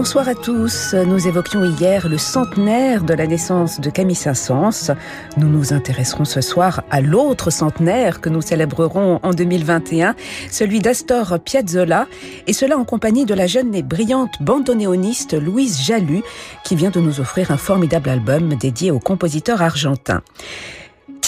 [0.00, 0.94] Bonsoir à tous.
[0.94, 4.96] Nous évoquions hier le centenaire de la naissance de Camille Saint-Saëns.
[5.36, 10.14] Nous nous intéresserons ce soir à l'autre centenaire que nous célébrerons en 2021,
[10.50, 12.06] celui d'Astor Piazzolla,
[12.46, 16.22] et cela en compagnie de la jeune et brillante bandoneoniste Louise Jalut,
[16.64, 20.22] qui vient de nous offrir un formidable album dédié au compositeur argentin.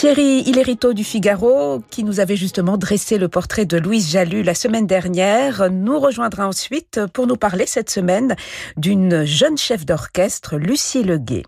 [0.02, 4.56] Thierry Hillerito du Figaro, qui nous avait justement dressé le portrait de Louise Jalut la
[4.56, 8.34] semaine dernière, nous rejoindra ensuite pour nous parler cette semaine
[8.76, 11.44] d'une jeune chef d'orchestre, Lucie Leguet.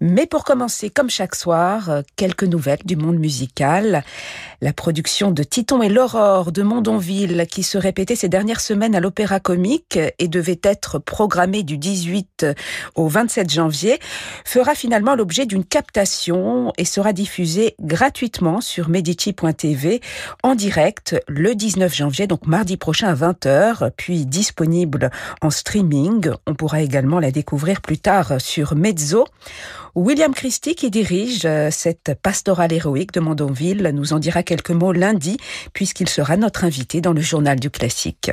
[0.00, 4.02] Mais pour commencer, comme chaque soir, quelques nouvelles du monde musical.
[4.60, 9.00] La production de Titon et l'Aurore de Mondonville, qui se répétait ces dernières semaines à
[9.00, 12.46] l'Opéra Comique et devait être programmée du 18
[12.94, 13.98] au 27 janvier,
[14.44, 20.00] fera finalement l'objet d'une captation et sera diffusée gratuitement sur Medici.tv
[20.42, 25.10] en direct le 19 janvier, donc mardi prochain à 20h, puis disponible
[25.42, 26.30] en streaming.
[26.46, 29.26] On pourra également la découvrir plus tard sur Mezzo.
[29.96, 35.36] William Christie, qui dirige cette pastorale héroïque de Mondonville, nous en dira quelques mots lundi,
[35.72, 38.30] puisqu'il sera notre invité dans le journal du classique.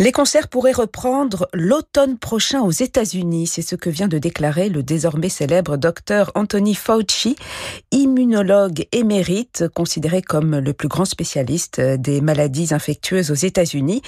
[0.00, 3.48] Les concerts pourraient reprendre l'automne prochain aux États-Unis.
[3.48, 7.34] C'est ce que vient de déclarer le désormais célèbre docteur Anthony Fauci,
[7.90, 14.02] immunologue émérite, considéré comme le plus grand spécialiste des maladies infectieuses aux États-Unis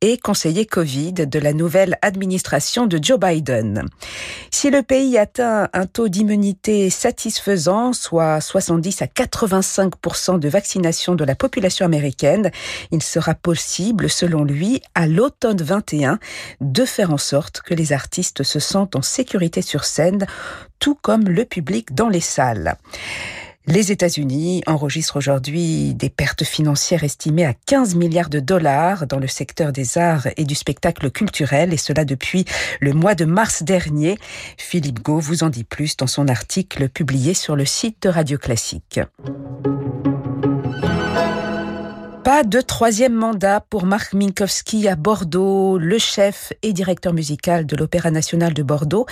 [0.00, 3.84] et conseiller Covid de la nouvelle administration de Joe Biden.
[4.50, 11.22] Si le pays atteint un taux d'immunité satisfaisant, soit 70 à 85% de vaccination de
[11.22, 12.50] la population américaine,
[12.90, 16.18] il sera possible, selon lui, à l'automne automne 21
[16.62, 20.26] de faire en sorte que les artistes se sentent en sécurité sur scène,
[20.78, 22.76] tout comme le public dans les salles.
[23.66, 29.26] Les États-Unis enregistrent aujourd'hui des pertes financières estimées à 15 milliards de dollars dans le
[29.26, 32.46] secteur des arts et du spectacle culturel, et cela depuis
[32.80, 34.16] le mois de mars dernier.
[34.56, 38.38] Philippe Gau vous en dit plus dans son article publié sur le site de Radio
[38.38, 39.00] Classique.
[42.28, 45.78] Pas de troisième mandat pour Marc Minkowski à Bordeaux.
[45.78, 49.06] Le chef et directeur musical de l'Opéra national de Bordeaux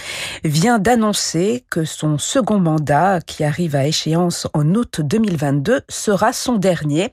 [0.44, 6.56] vient d'annoncer que son second mandat, qui arrive à échéance en août 2022, sera son
[6.56, 7.10] dernier,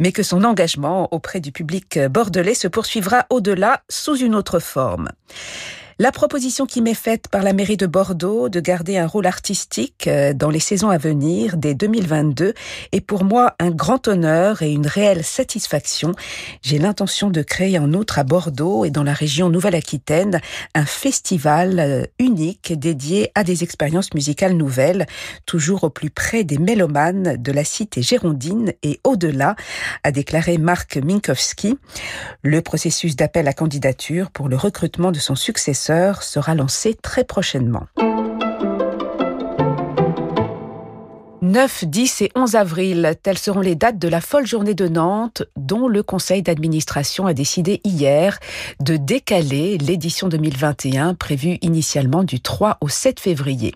[0.00, 5.10] mais que son engagement auprès du public bordelais se poursuivra au-delà sous une autre forme.
[5.98, 10.06] La proposition qui m'est faite par la mairie de Bordeaux de garder un rôle artistique
[10.08, 12.52] euh, dans les saisons à venir dès 2022
[12.92, 16.12] est pour moi un grand honneur et une réelle satisfaction.
[16.60, 20.42] J'ai l'intention de créer en outre à Bordeaux et dans la région Nouvelle-Aquitaine
[20.74, 25.06] un festival euh, unique dédié à des expériences musicales nouvelles,
[25.46, 29.56] toujours au plus près des mélomanes de la cité girondine et au-delà,
[30.02, 31.78] a déclaré Marc Minkowski.
[32.42, 35.85] Le processus d'appel à candidature pour le recrutement de son successeur
[36.22, 37.86] sera lancé très prochainement.
[41.42, 45.44] 9, 10 et 11 avril, telles seront les dates de la folle journée de Nantes,
[45.56, 48.40] dont le conseil d'administration a décidé hier
[48.80, 53.74] de décaler l'édition 2021 prévue initialement du 3 au 7 février.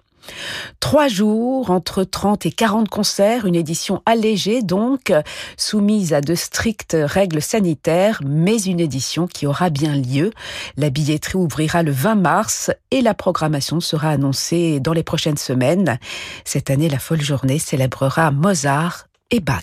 [0.80, 5.12] Trois jours, entre 30 et 40 concerts, une édition allégée donc,
[5.56, 10.32] soumise à de strictes règles sanitaires, mais une édition qui aura bien lieu.
[10.76, 15.98] La billetterie ouvrira le 20 mars et la programmation sera annoncée dans les prochaines semaines.
[16.44, 19.60] Cette année, la folle journée célébrera Mozart et Bach.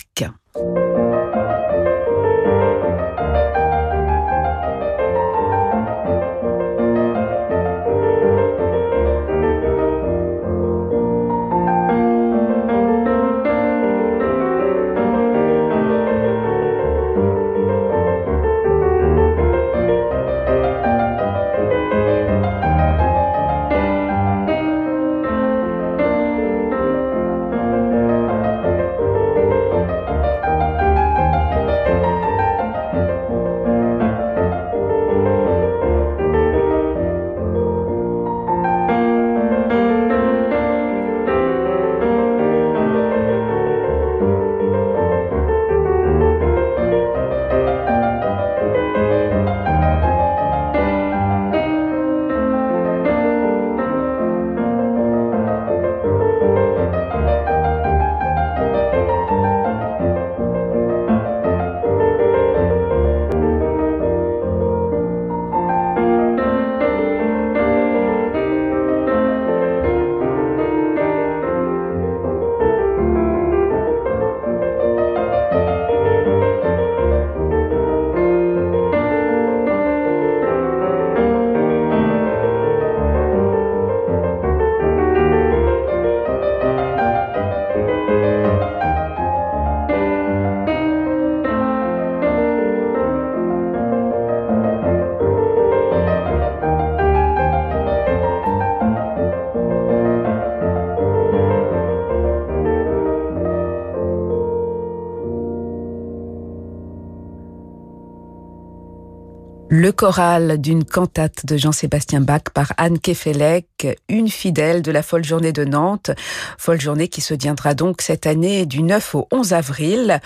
[109.70, 115.24] Le choral d'une cantate de Jean-Sébastien Bach par Anne Kefelec, une fidèle de la folle
[115.24, 116.10] journée de Nantes.
[116.56, 120.20] Folle journée qui se tiendra donc cette année du 9 au 11 avril.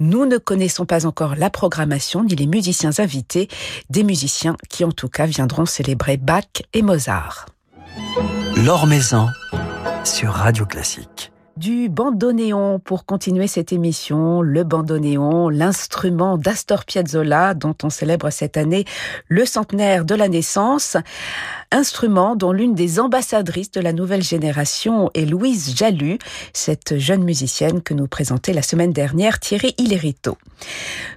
[0.00, 3.48] Nous ne connaissons pas encore la programmation ni les musiciens invités,
[3.88, 7.46] des musiciens qui en tout cas viendront célébrer Bach et Mozart.
[8.86, 9.28] Maison
[10.02, 14.42] sur Radio Classique du bandoneon pour continuer cette émission.
[14.42, 18.84] Le bandoneon, l'instrument d'Astor Piazzolla dont on célèbre cette année
[19.26, 20.96] le centenaire de la naissance.
[21.70, 26.18] Instrument dont l'une des ambassadrices de la nouvelle génération est Louise Jalut,
[26.54, 30.38] cette jeune musicienne que nous présentait la semaine dernière Thierry Hillerito.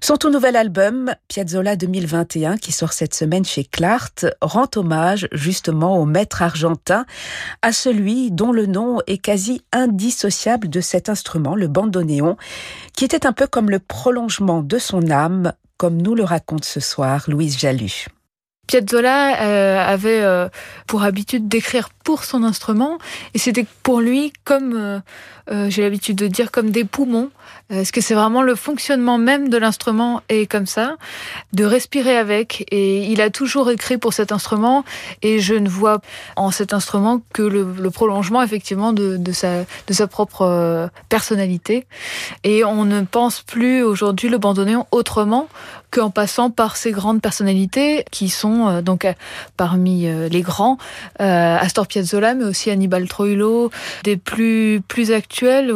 [0.01, 5.98] Son tout nouvel album, Piazzolla 2021, qui sort cette semaine chez Clart, rend hommage justement
[5.98, 7.06] au maître argentin,
[7.62, 12.36] à celui dont le nom est quasi indissociable de cet instrument, le bandoneon,
[12.94, 16.81] qui était un peu comme le prolongement de son âme, comme nous le raconte ce
[16.81, 18.07] soir Louise Jalut.
[18.67, 20.47] Piazzolla euh, avait euh,
[20.87, 22.98] pour habitude d'écrire pour son instrument.
[23.33, 25.00] Et c'était pour lui comme euh,
[25.51, 27.30] euh, j'ai l'habitude de dire comme des poumons.
[27.69, 30.95] Est-ce que c'est vraiment le fonctionnement même de l'instrument et comme ça
[31.53, 32.65] de respirer avec.
[32.69, 34.83] Et il a toujours écrit pour cet instrument.
[35.21, 36.01] Et je ne vois
[36.36, 41.86] en cet instrument que le, prolongement effectivement de, de, sa de sa propre personnalité.
[42.44, 45.47] Et on ne pense plus aujourd'hui le bandoneon autrement
[45.92, 49.13] qu'en passant par ces grandes personnalités qui sont euh, donc euh,
[49.57, 50.77] parmi euh, les grands,
[51.19, 53.69] Astor Piazzolla, mais aussi Hannibal Troilo,
[54.03, 55.73] des plus plus actuels,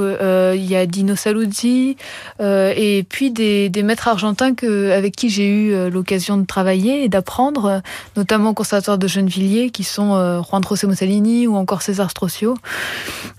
[0.56, 1.98] il y a Dino Saluzzi,
[2.40, 7.10] et puis des, des maîtres argentins que, avec qui j'ai eu l'occasion de travailler et
[7.10, 7.82] d'apprendre,
[8.16, 12.56] notamment au conservatoire de Gennevilliers, qui sont Juan José Mussolini ou encore César Strossio.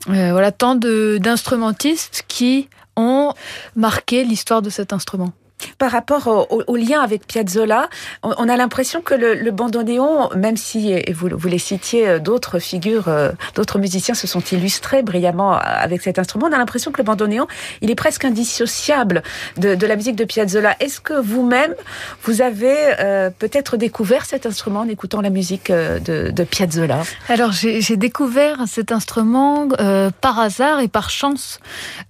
[0.06, 3.32] voilà, tant d'instrumentistes qui ont
[3.74, 5.32] marqué l'histoire de cet instrument
[5.78, 7.88] par rapport au, lien avec Piazzolla,
[8.22, 12.58] on, a l'impression que le, le, bandoneon, même si vous, vous les citiez, euh, d'autres
[12.58, 16.98] figures, euh, d'autres musiciens se sont illustrés brillamment avec cet instrument, on a l'impression que
[16.98, 17.46] le bandoneon,
[17.80, 19.22] il est presque indissociable
[19.56, 20.76] de, la musique de Piazzolla.
[20.80, 21.74] Est-ce que vous-même,
[22.22, 27.02] vous avez euh, peut-être découvert cet instrument en écoutant la musique de, Piazzolla?
[27.28, 31.60] Alors j'ai découvert cet instrument euh, par hasard et par chance,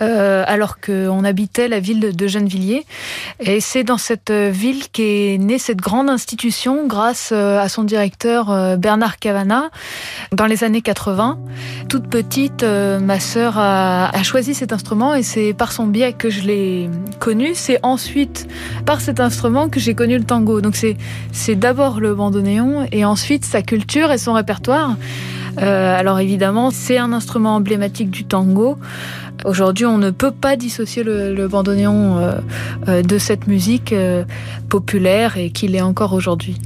[0.03, 2.85] euh, alors qu'on habitait la ville de Gennevilliers.
[3.39, 7.85] Et c'est dans cette euh, ville qu'est née cette grande institution grâce euh, à son
[7.85, 9.69] directeur euh, Bernard Cavana
[10.33, 11.39] dans les années 80.
[11.91, 16.43] Toute petite, ma sœur a, choisi cet instrument et c'est par son biais que je
[16.43, 16.91] l'ai
[17.21, 17.51] connu.
[17.55, 18.49] C'est ensuite
[18.87, 20.61] par cet instrument que j'ai connu le tango.
[20.61, 24.97] Donc c'est d'abord le bandoneon et ensuite sa culture et son répertoire.
[25.59, 28.79] alors évidemment, c'est un instrument emblématique du tango.
[29.45, 32.33] Aujourd'hui, on ne peut pas dissocier le, le bandoneon euh,
[32.89, 34.25] euh, de cette musique euh,
[34.69, 36.61] populaire et qu'il est encore aujourd'hui.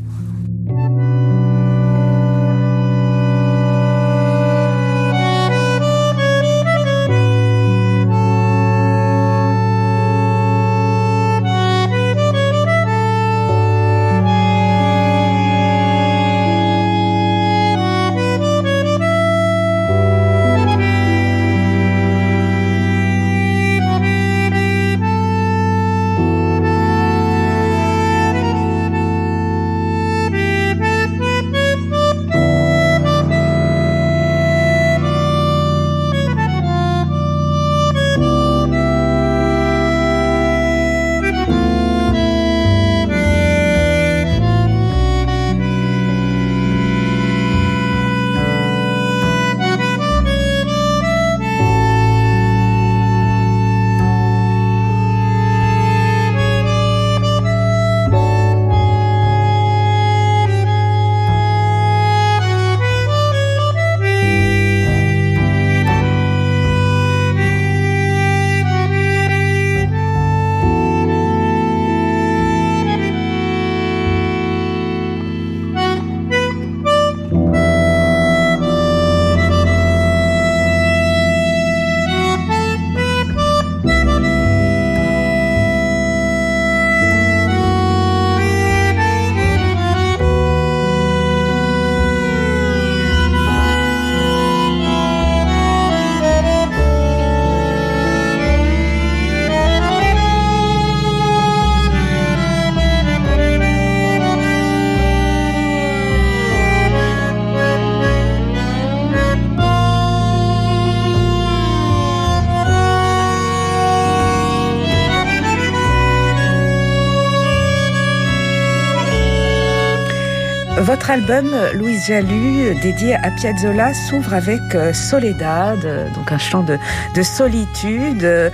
[120.83, 126.63] Votre album, Louise Jalu, dédié à Piazzolla, s'ouvre avec euh, Soledad, euh, donc un chant
[126.63, 126.79] de,
[127.15, 128.49] de solitude, euh,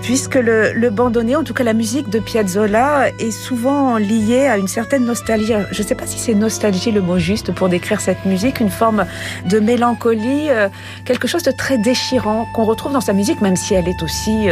[0.00, 0.90] puisque le, le
[1.36, 5.52] en tout cas la musique de Piazzolla, est souvent liée à une certaine nostalgie.
[5.70, 8.70] Je ne sais pas si c'est nostalgie le mot juste pour décrire cette musique, une
[8.70, 9.04] forme
[9.44, 10.48] de mélancolie,
[11.04, 14.48] quelque chose de très déchirant qu'on retrouve dans sa musique, même si elle est aussi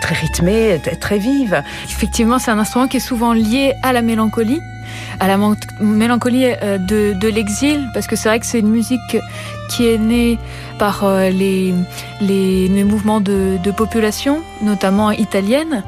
[0.00, 1.62] très rythmée, très vive.
[1.84, 4.60] Effectivement, c'est un instrument qui est souvent lié à la mélancolie
[5.20, 5.38] à la
[5.80, 9.16] mélancolie euh, de, l'exil, parce que c'est vrai que c'est une musique
[9.70, 10.38] qui est née
[10.78, 15.82] par euh, les mouvements de, de population, notamment italienne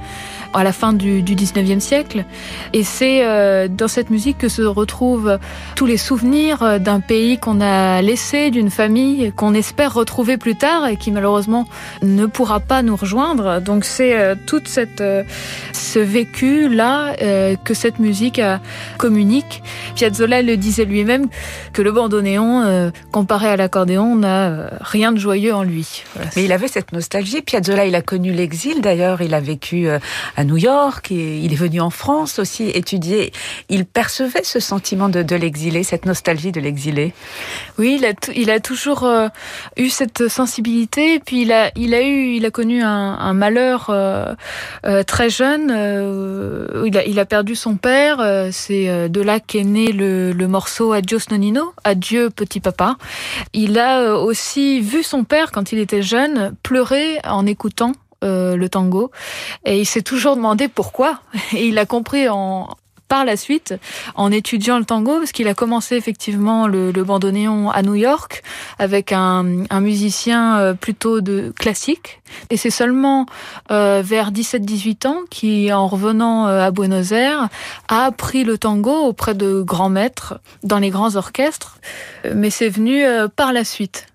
[0.56, 2.24] à la fin du, du 19e siècle.
[2.72, 5.38] Et c'est euh, dans cette musique que se retrouvent
[5.74, 10.56] tous les souvenirs euh, d'un pays qu'on a laissé, d'une famille qu'on espère retrouver plus
[10.56, 11.66] tard et qui malheureusement
[12.02, 13.60] ne pourra pas nous rejoindre.
[13.60, 15.02] Donc c'est euh, toute cette
[15.72, 17.14] ce vécu là
[17.64, 18.40] que cette musique
[18.96, 19.62] communique.
[19.94, 21.28] Piazzolla le disait lui-même
[21.72, 26.02] que le bandoneon comparé à l'accordéon n'a rien de joyeux en lui.
[26.34, 27.42] Mais il avait cette nostalgie.
[27.42, 31.56] Piazzolla, il a connu l'exil d'ailleurs, il a vécu à New York, et il est
[31.56, 33.32] venu en France aussi étudier.
[33.68, 37.12] Il percevait ce sentiment de, l'exilé, cette nostalgie de l'exilé.
[37.78, 38.00] Oui,
[38.34, 39.28] il a, toujours euh,
[39.76, 41.20] eu cette sensibilité.
[41.20, 44.34] Puis il a, eu, il a connu un, malheur euh,
[44.86, 45.70] euh, très jeune.
[46.86, 48.48] Il, a, perdu son père.
[48.52, 52.96] C'est de là qu'est né le morceau Adios Nonino, Adieu petit papa.
[53.52, 57.92] Il a aussi vu son père quand il était jeune pleurer en écoutant
[58.26, 59.10] euh, le tango.
[59.64, 61.20] Et il s'est toujours demandé pourquoi.
[61.52, 62.68] Et il a compris en,
[63.08, 63.74] par la suite
[64.14, 68.42] en étudiant le tango parce qu'il a commencé effectivement le, le bandoneon à New York
[68.78, 69.44] avec un,
[69.80, 73.26] musicien euh, plutôt de classique et c'est seulement
[73.70, 77.48] euh, vers 17-18 ans qui en revenant à Buenos Aires
[77.88, 81.78] a appris le tango auprès de grands maîtres dans les grands orchestres
[82.34, 83.04] mais c'est venu
[83.36, 84.06] par la suite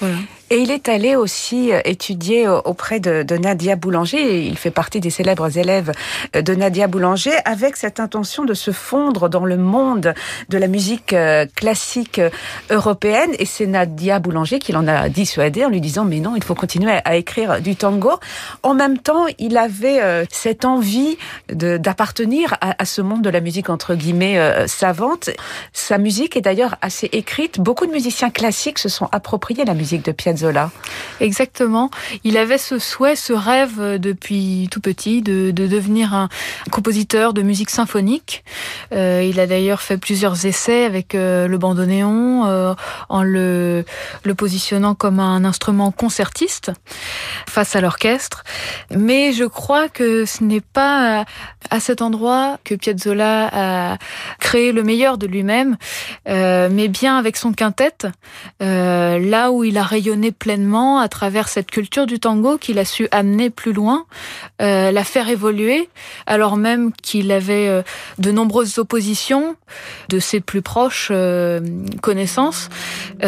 [0.00, 0.16] voilà.
[0.50, 4.44] Et il est allé aussi euh, étudier auprès de, Nadia Boulanger.
[4.46, 5.92] Il fait partie des célèbres élèves
[6.36, 10.12] euh, de Nadia Boulanger avec cette intention de se fondre dans le monde
[10.50, 12.20] de la musique euh, classique
[12.70, 13.30] européenne.
[13.38, 16.54] Et c'est Nadia Boulanger qui l'en a dissuadé en lui disant mais non, il faut
[16.54, 18.12] continuer à écrire du tango.
[18.62, 21.16] En même temps, il avait cette envie
[21.48, 25.30] d'appartenir à, ce monde de la musique entre guillemets savante.
[25.72, 27.60] Sa musique est d'ailleurs assez écrite.
[27.60, 30.12] Beaucoup de musiciens classiques se sont appropriés la musique de
[31.20, 31.90] Exactement.
[32.24, 36.28] Il avait ce souhait, ce rêve euh, depuis tout petit de, de devenir un
[36.70, 38.44] compositeur de musique symphonique.
[38.92, 42.74] Euh, il a d'ailleurs fait plusieurs essais avec euh, le bandoneon euh,
[43.08, 43.84] en le,
[44.36, 46.72] positionnant comme un instrument concertiste
[47.48, 48.44] face à l'orchestre.
[48.90, 51.24] Mais je crois que ce n'est pas
[51.70, 53.98] à cet endroit que Piazzolla a
[54.40, 55.76] créé le meilleur de lui-même,
[56.28, 57.96] euh, mais bien avec son quintet,
[58.62, 62.84] euh, là où il a rayonné pleinement à travers cette culture du tango qu'il a
[62.84, 64.04] su amener plus loin,
[64.62, 65.88] euh, la faire évoluer,
[66.26, 67.82] alors même qu'il avait euh,
[68.18, 69.56] de nombreuses oppositions
[70.08, 71.60] de ses plus proches euh,
[72.02, 72.68] connaissances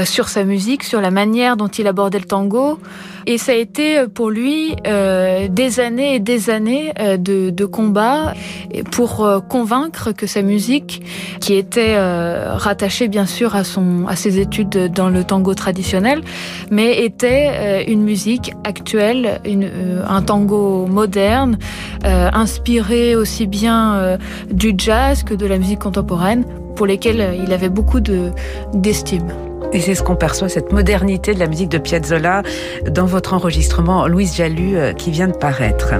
[0.05, 2.79] sur sa musique, sur la manière dont il abordait le tango.
[3.27, 8.35] Et ça a été pour lui des années et des années de, de combat
[8.93, 11.03] pour convaincre que sa musique,
[11.41, 16.23] qui était rattachée bien sûr à, son, à ses études dans le tango traditionnel,
[16.71, 21.59] mais était euh, une musique actuelle, euh, un tango moderne,
[22.05, 24.19] euh, inspiré aussi bien
[24.51, 29.27] du jazz que de la musique contemporaine, pour lesquels il avait beaucoup d'estime.
[29.27, 32.43] De, et c'est ce qu'on perçoit, cette modernité de la musique de Piazzolla
[32.89, 35.95] dans votre enregistrement Louise Jalu qui vient de paraître.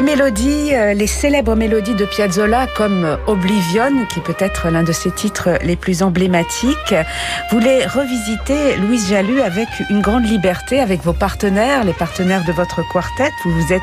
[0.00, 4.92] Les mélodies, euh, les célèbres mélodies de Piazzolla comme Oblivion, qui peut être l'un de
[4.92, 6.94] ses titres les plus emblématiques,
[7.50, 12.52] vous les revisitez, Louise Jalut, avec une grande liberté, avec vos partenaires, les partenaires de
[12.52, 13.30] votre quartet.
[13.44, 13.82] Vous vous êtes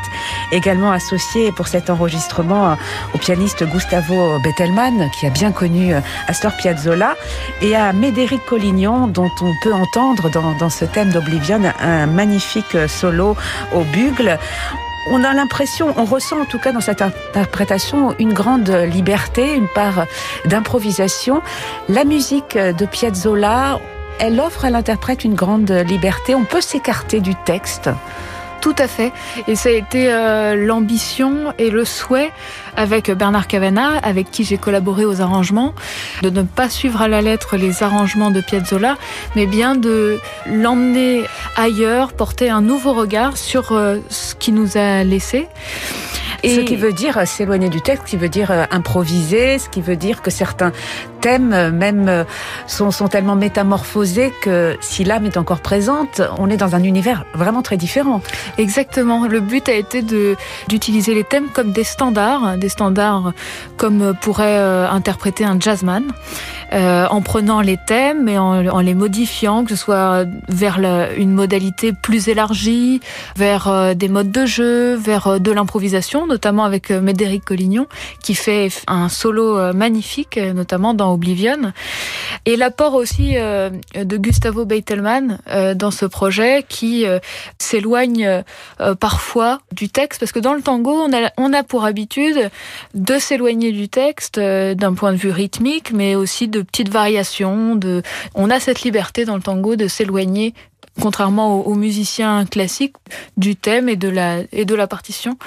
[0.52, 2.76] également associé pour cet enregistrement
[3.14, 7.15] au pianiste Gustavo Bettelmann, qui a bien connu euh, Astor Piazzolla,
[7.62, 12.76] et à Médéric Collignon, dont on peut entendre dans, dans ce thème d'Oblivion un magnifique
[12.88, 13.38] solo
[13.76, 14.39] au bugle
[15.10, 19.67] on a l'impression, on ressent en tout cas dans cette interprétation une grande liberté, une
[19.67, 20.06] part
[20.46, 21.41] d'improvisation.
[21.89, 23.80] La musique de Piazzolla,
[24.20, 26.36] elle offre à l'interprète une grande liberté.
[26.36, 27.89] On peut s'écarter du texte.
[28.62, 29.13] Tout à fait.
[29.48, 32.32] Et ça a été euh, l'ambition et le souhait
[32.76, 35.74] avec Bernard Cavana, avec qui j'ai collaboré aux arrangements,
[36.22, 38.98] de ne pas suivre à la lettre les arrangements de Piazzolla,
[39.36, 41.24] mais bien de l'emmener
[41.56, 45.48] ailleurs, porter un nouveau regard sur euh, ce qui nous a laissé.
[46.43, 49.82] Ce qui veut dire s'éloigner du texte, ce qui veut dire euh, improviser, ce qui
[49.82, 50.71] veut dire que certains
[51.21, 52.23] thèmes euh, même euh,
[52.67, 57.26] sont, sont tellement métamorphosés que si l'âme est encore présente, on est dans un univers
[57.34, 58.21] vraiment très différent.
[58.58, 59.28] Exactement.
[59.28, 60.36] Le but a été de
[60.67, 63.34] d'utiliser les thèmes comme des standards, des standards
[63.78, 66.04] comme pourrait interpréter un jazzman.
[66.73, 71.32] Euh, en prenant les thèmes et en, les modifiant, que ce soit vers la, une
[71.32, 72.99] modalité plus élargie,
[73.38, 77.88] vers euh, des modes de jeu, vers euh, de l'improvisation, notamment avec Médéric Collignon,
[78.21, 81.73] qui fait un solo magnifique, notamment dans Oblivion.
[82.45, 85.39] Et l'apport aussi de Gustavo Beitelman
[85.75, 87.06] dans ce projet, qui
[87.58, 88.43] s'éloigne
[88.99, 92.49] parfois du texte, parce que dans le tango, on a, on a pour habitude
[92.93, 97.76] de s'éloigner du texte d'un point de vue rythmique, mais aussi de de petites variations.
[97.76, 98.02] De...
[98.36, 100.54] On a cette liberté dans le tango de s'éloigner
[101.00, 102.96] contrairement aux, musiciens classiques,
[103.38, 105.38] du thème et de la, et de la partition.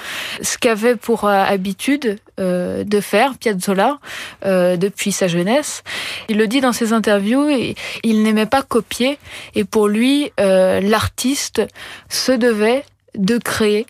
[0.41, 3.99] Ce qu'avait pour euh, habitude euh, de faire Piazzolla
[4.45, 5.83] euh, depuis sa jeunesse.
[6.29, 9.19] Il le dit dans ses interviews, et il n'aimait pas copier,
[9.55, 11.61] et pour lui, l'artiste
[12.09, 12.83] se devait
[13.15, 13.85] de créer,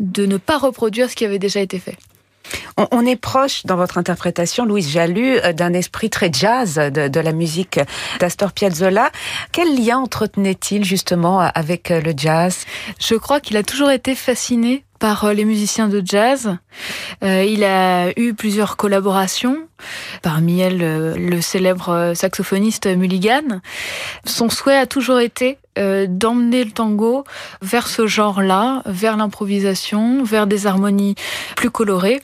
[0.00, 1.96] de ne pas reproduire ce qui avait déjà été fait.
[2.76, 7.32] On, est proche dans votre interprétation, Louise Jalut, euh, d'un esprit très jazz de, la
[7.32, 7.78] musique
[8.18, 9.10] d'Astor Piazzolla.
[9.52, 12.64] Quel lien entretenait-il justement avec euh, le jazz?
[12.98, 16.56] Je crois qu'il a toujours été fasciné par euh, les musiciens de jazz.
[17.22, 19.58] il a eu plusieurs collaborations,
[20.22, 23.60] parmi elles le célèbre saxophoniste Mulligan.
[24.24, 27.24] Son souhait a toujours été d'emmener le tango
[27.62, 31.14] vers ce genre-là, vers l'improvisation, vers des harmonies
[31.56, 32.20] plus colorées.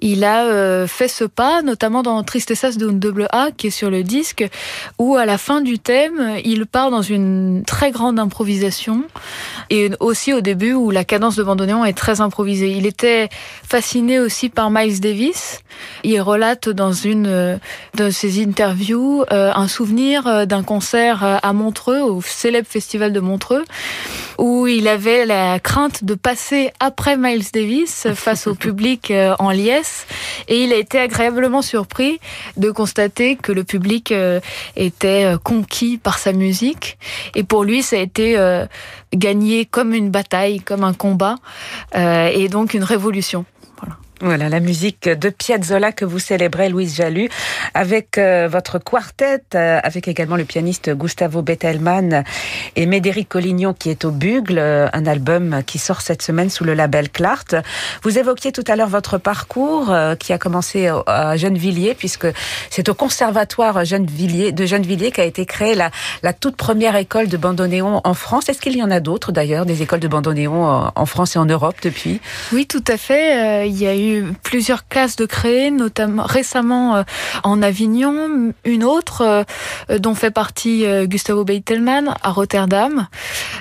[0.00, 3.90] Il a euh, fait ce pas, notamment dans Tristessas de double A, qui est sur
[3.90, 4.48] le disque,
[4.98, 9.04] où à la fin du thème, il part dans une très grande improvisation,
[9.68, 12.70] et aussi au début où la cadence de bandoneon est très improvisée.
[12.70, 13.28] Il était
[13.68, 15.60] fasciné aussi par Miles Davis.
[16.02, 17.56] Il relate dans une euh,
[17.94, 23.64] de ses interviews euh, un souvenir d'un concert à Montreux, au célèbre festival de Montreux,
[24.38, 29.89] où il avait la crainte de passer après Miles Davis face au public en liesse
[30.48, 32.20] et il a été agréablement surpris
[32.56, 34.40] de constater que le public euh,
[34.76, 36.98] était euh, conquis par sa musique.
[37.34, 38.66] Et pour lui, ça a été euh,
[39.14, 41.36] gagné comme une bataille, comme un combat,
[41.94, 43.44] et donc une révolution.
[44.22, 47.30] Voilà, la musique de Piazzolla que vous célébrez, Louise Jalut,
[47.72, 52.22] avec euh, votre quartet, euh, avec également le pianiste Gustavo Bettelmann
[52.76, 56.64] et Médéric Collignon qui est au Bugle, euh, un album qui sort cette semaine sous
[56.64, 57.54] le label Clart.
[58.02, 62.26] Vous évoquiez tout à l'heure votre parcours qui a commencé à Gennevilliers, puisque
[62.68, 65.90] c'est au conservatoire Gennevilliers, de Gennevilliers qu'a été créée la,
[66.22, 68.50] la toute première école de bandoneon en France.
[68.50, 71.46] Est-ce qu'il y en a d'autres d'ailleurs, des écoles de bandoneon en France et en
[71.46, 72.20] Europe depuis?
[72.52, 73.66] Oui, tout à fait.
[73.68, 74.09] Il y a eu
[74.42, 77.02] plusieurs classes de créer, notamment récemment euh,
[77.42, 79.44] en Avignon, une autre
[79.90, 83.06] euh, dont fait partie euh, Gustavo Beitelman à Rotterdam,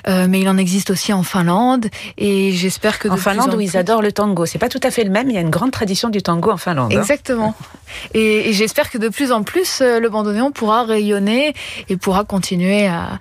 [0.07, 4.01] mais il en existe aussi en Finlande et j'espère que en Finlande où ils adorent
[4.01, 5.29] le tango, c'est pas tout à fait le même.
[5.29, 6.91] Il y a une grande tradition du tango en Finlande.
[6.93, 6.99] Hein.
[6.99, 7.53] Exactement.
[8.13, 11.53] Et, j'espère que de plus en plus le bandoneon pourra rayonner
[11.89, 13.19] et pourra continuer à,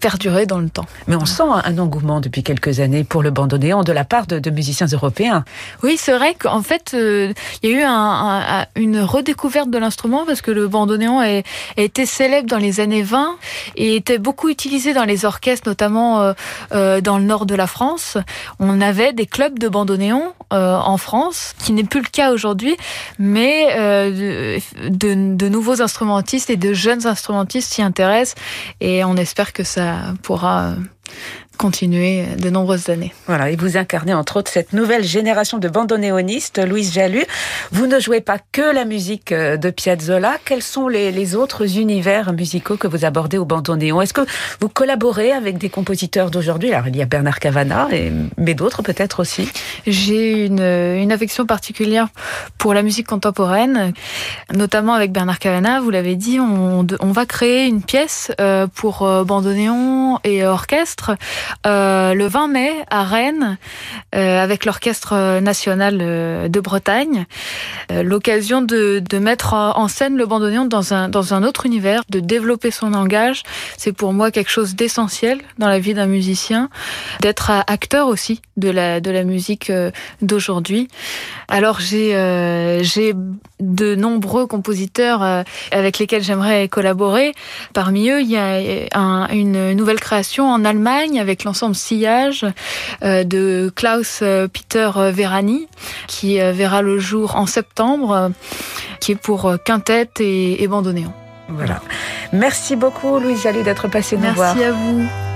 [0.00, 0.86] perdurer dans le temps.
[1.08, 4.38] Mais on sent un engouement depuis quelques années pour le bandoneon de la part de,
[4.38, 5.44] de musiciens européens.
[5.82, 10.24] Oui, c'est vrai qu'en fait euh, il y a eu un, une redécouverte de l'instrument
[10.24, 11.42] parce que le bandoneon a,
[11.76, 13.36] été célèbre dans les années 20
[13.76, 16.32] et était beaucoup utilisé dans les orchestres, notamment euh,
[16.72, 18.18] euh, dans le nord de la France.
[18.60, 22.76] On avait des clubs de bandoneon en France, qui n'est plus le cas aujourd'hui,
[23.18, 28.34] mais de, nouveaux instrumentistes et de jeunes instrumentistes s'y intéressent
[28.80, 30.74] et on espère que ça pourra
[31.60, 33.12] continuer de nombreuses années.
[33.26, 37.26] Voilà, et vous incarnez entre autres cette nouvelle génération de bandoneonistes, Louise Jalut.
[37.70, 40.38] Vous ne jouez pas que la musique euh, de Piazzolla.
[40.46, 44.00] Quels sont les, les autres univers musicaux que vous abordez au bandoneon?
[44.00, 44.22] Est-ce que
[44.60, 46.72] vous collaborez avec des compositeurs d'aujourd'hui?
[46.72, 49.46] Alors, il y a Bernard Cavana, et, mais d'autres peut-être aussi.
[49.86, 52.08] J'ai une, une affection particulière
[52.56, 53.92] pour la musique contemporaine,
[54.54, 55.82] notamment avec Bernard Cavana.
[55.82, 61.10] Vous l'avez dit, on, on va créer une pièce euh, pour euh, bandoneon et orchestre
[61.66, 63.58] euh, le 20 mai à Rennes
[64.14, 67.26] euh, avec l'Orchestre national euh, de Bretagne.
[67.90, 72.20] L'occasion de, de, mettre en scène le bandoneon dans un, dans un autre univers, de
[72.20, 73.42] développer son langage.
[73.76, 76.70] C'est pour moi quelque chose d'essentiel dans la vie d'un musicien,
[77.20, 79.72] d'être acteur aussi de la, de la musique
[80.22, 80.86] d'aujourd'hui.
[81.48, 82.10] Alors j'ai
[82.82, 83.14] j'ai
[83.58, 87.34] de nombreux compositeurs avec lesquels j'aimerais collaborer.
[87.72, 88.60] Parmi eux, il y a
[88.94, 92.46] un, une nouvelle création en Allemagne avec l'ensemble Sillage
[93.02, 95.68] euh, de Klaus euh, Peter Verani,
[96.06, 98.32] qui euh, verra le jour en septembre,
[99.00, 101.12] qui est pour quintette et, et bandoneon.
[101.48, 101.80] Voilà.
[102.32, 104.54] Merci beaucoup, Louise Jallet, d'être passée nous Merci voir.
[104.54, 105.29] Merci à vous.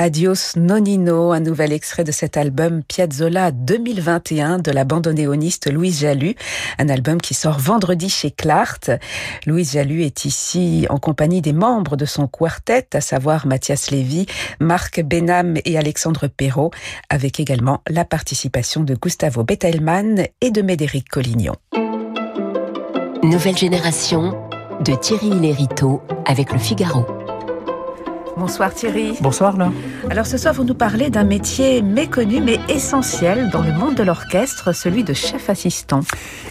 [0.00, 6.36] Adios Nonino, un nouvel extrait de cet album Piazzolla 2021 de la bandoneoniste Louise Jalut,
[6.78, 8.90] un album qui sort vendredi chez Clart.
[9.44, 14.24] Louise Jalut est ici en compagnie des membres de son quartet, à savoir Mathias Lévy,
[14.58, 16.70] Marc Benham et Alexandre Perrault,
[17.10, 21.56] avec également la participation de Gustavo Bettelmann et de Médéric Collignon.
[23.22, 24.48] Nouvelle génération
[24.82, 27.19] de Thierry Lériteau avec le Figaro.
[28.40, 29.18] Bonsoir Thierry.
[29.20, 29.70] Bonsoir là.
[30.08, 34.02] Alors ce soir, vous nous parlez d'un métier méconnu mais essentiel dans le monde de
[34.02, 36.00] l'orchestre, celui de chef assistant.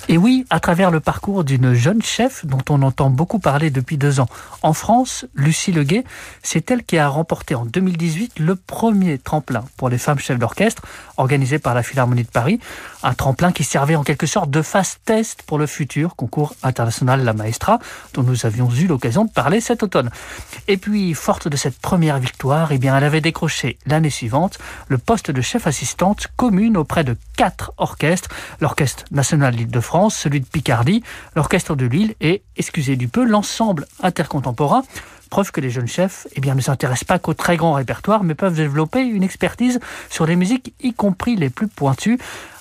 [0.08, 3.98] Et oui, à travers le parcours d'une jeune chef dont on entend beaucoup parler depuis
[3.98, 4.28] deux ans.
[4.62, 6.04] En France, Lucie Leguet,
[6.44, 10.84] c'est elle qui a remporté en 2018 le premier tremplin pour les femmes chefs d'orchestre
[11.20, 12.60] organisé par la Philharmonie de Paris.
[13.04, 17.24] Un tremplin qui servait en quelque sorte de phase test pour le futur concours international
[17.24, 17.80] La Maestra
[18.14, 20.10] dont nous avions eu l'occasion de parler cet automne.
[20.68, 24.98] Et puis, forte de cette première victoire, eh bien, elle avait décroché l'année suivante le
[24.98, 28.30] poste de chef assistante commune auprès de quatre orchestres,
[28.60, 31.04] l'Orchestre national d'Île-de-France, celui de Picardie,
[31.36, 34.84] l'Orchestre de Lille et, excusez du peu, l'ensemble intercontemporain.
[35.30, 38.36] Preuve que les jeunes chefs eh bien, ne s'intéressent pas qu'au très grand répertoire, mais
[38.36, 42.18] peuvent développer une expertise sur les musiques, y compris les plus pointues.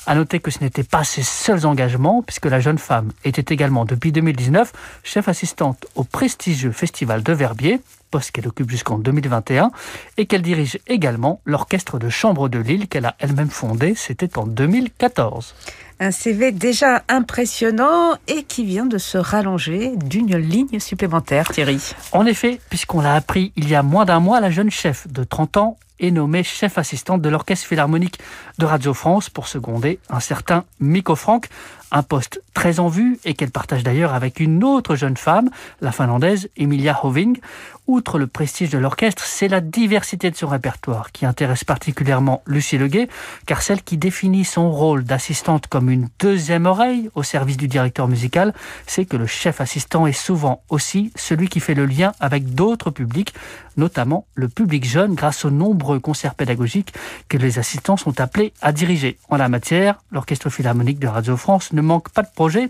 [0.06, 3.84] À noter que ce n'était pas ses seuls engagements, puisque la jeune femme était également,
[3.84, 9.70] depuis 2019, chef assistante au prestigieux Festival de Verbier, poste qu'elle occupe jusqu'en 2021,
[10.16, 14.46] et qu'elle dirige également l'orchestre de chambre de Lille qu'elle a elle-même fondé, c'était en
[14.46, 15.54] 2014.
[16.00, 21.80] Un CV déjà impressionnant et qui vient de se rallonger d'une ligne supplémentaire, Thierry.
[22.12, 25.24] En effet, puisqu'on l'a appris il y a moins d'un mois, la jeune chef de
[25.24, 28.20] 30 ans est nommée chef assistante de l'Orchestre Philharmonique
[28.58, 31.48] de Radio France pour seconder un certain Miko Franck,
[31.90, 35.48] Un poste très en vue et qu'elle partage d'ailleurs avec une autre jeune femme,
[35.80, 37.38] la finlandaise Emilia Hoving.
[37.86, 42.76] Outre le prestige de l'orchestre, c'est la diversité de son répertoire qui intéresse particulièrement Lucie
[42.76, 43.08] Leguet,
[43.46, 48.06] car celle qui définit son rôle d'assistante comme une deuxième oreille au service du directeur
[48.06, 48.52] musical,
[48.86, 52.90] c'est que le chef assistant est souvent aussi celui qui fait le lien avec d'autres
[52.90, 53.32] publics,
[53.78, 56.92] notamment le public jeune grâce aux nombreux concerts pédagogiques
[57.30, 59.16] que les assistants sont appelés à diriger.
[59.30, 62.68] En la matière, l'Orchestre Philharmonique de Radio France ne manque pas de projets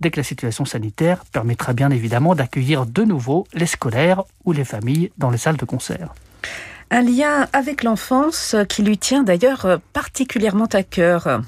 [0.00, 4.64] dès que la situation sanitaire permettra bien évidemment d'accueillir de nouveau les scolaires ou les
[4.64, 6.14] familles dans les salles de concert.
[6.92, 11.40] Un lien avec l'enfance qui lui tient d'ailleurs particulièrement à cœur.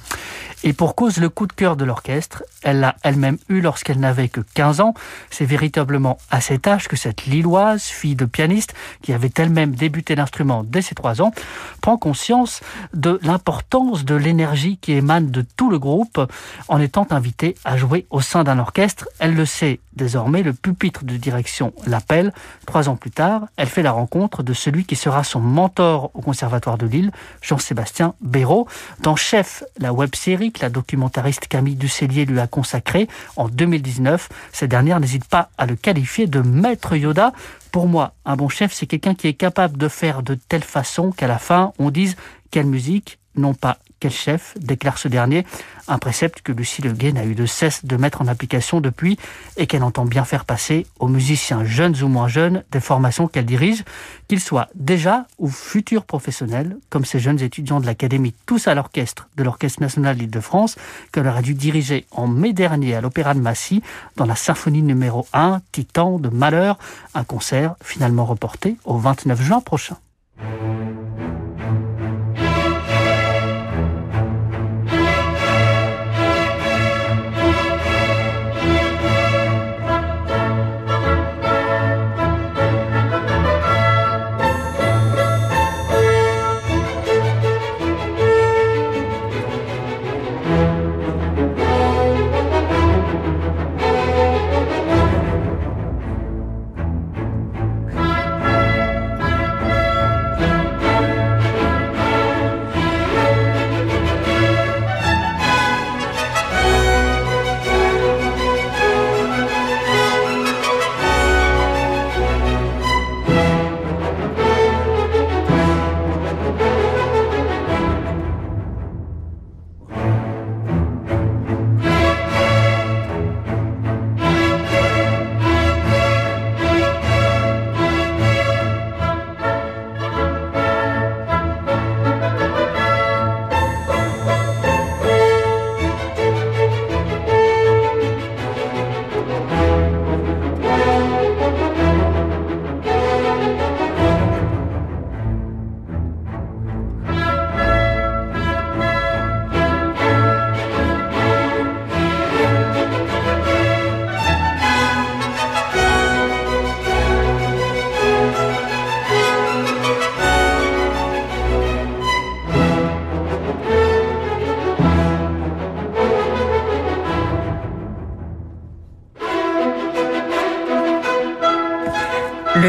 [0.64, 4.28] Et pour cause, le coup de cœur de l'orchestre, elle l'a elle-même eu lorsqu'elle n'avait
[4.28, 4.94] que 15 ans.
[5.30, 10.14] C'est véritablement à cet âge que cette Lilloise, fille de pianiste, qui avait elle-même débuté
[10.14, 11.32] l'instrument dès ses 3 ans,
[11.80, 12.60] prend conscience
[12.94, 16.20] de l'importance de l'énergie qui émane de tout le groupe
[16.68, 19.08] en étant invitée à jouer au sein d'un orchestre.
[19.18, 22.32] Elle le sait désormais, le pupitre de direction l'appelle.
[22.66, 26.20] Trois ans plus tard, elle fait la rencontre de celui qui sera son mentor au
[26.20, 27.10] Conservatoire de Lille,
[27.42, 28.66] Jean-Sébastien Béraud.
[29.00, 34.28] Dans Chef, la web-série la documentariste Camille Ducellier lui a consacré en 2019.
[34.52, 37.32] Cette dernière n'hésite pas à le qualifier de maître Yoda.
[37.70, 41.10] Pour moi, un bon chef, c'est quelqu'un qui est capable de faire de telle façon
[41.10, 42.16] qu'à la fin, on dise
[42.50, 45.46] quelle musique, non pas quel chef, déclare ce dernier,
[45.86, 49.16] un précepte que Lucie Leguet n'a eu de cesse de mettre en application depuis
[49.56, 53.46] et qu'elle entend bien faire passer aux musiciens jeunes ou moins jeunes des formations qu'elle
[53.46, 53.84] dirige,
[54.26, 59.28] qu'ils soient déjà ou futurs professionnels, comme ces jeunes étudiants de l'Académie Tous à l'Orchestre
[59.36, 60.74] de l'Orchestre National d'Île-de-France,
[61.12, 63.84] qu'elle aura dû diriger en mai dernier à l'Opéra de Massy
[64.16, 66.76] dans la symphonie numéro 1, Titan de Malheur,
[67.14, 69.96] un concert finalement reporté au 29 juin prochain.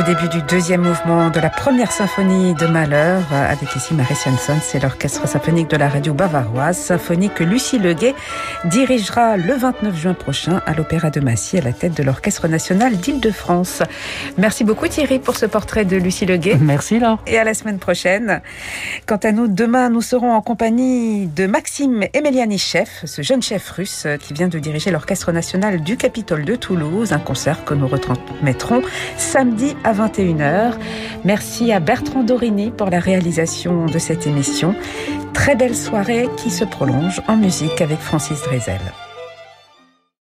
[0.05, 4.57] Le début du deuxième mouvement de la première symphonie de Malheur, avec ici Marie Swanson,
[4.61, 8.13] c'est l'orchestre symphonique de la radio bavaroise, symphonie que Lucie Leguet
[8.65, 12.97] dirigera le 29 juin prochain à l'Opéra de Massy à la tête de l'Orchestre national
[12.97, 13.81] d'Île-de-France.
[14.37, 16.57] Merci beaucoup Thierry pour ce portrait de Lucie Leguet.
[16.59, 17.19] Merci Laure.
[17.25, 18.41] Et à la semaine prochaine.
[19.05, 23.69] Quant à nous, demain, nous serons en compagnie de Maxime Emeliani Chef, ce jeune chef
[23.69, 27.87] russe qui vient de diriger l'Orchestre national du Capitole de Toulouse, un concert que nous
[27.87, 28.81] retransmettrons
[29.15, 30.73] samedi à 21h.
[31.23, 34.75] Merci à Bertrand Dorini pour la réalisation de cette émission.
[35.34, 38.82] Très belle soirée qui se prolonge en musique avec Francis Drezel.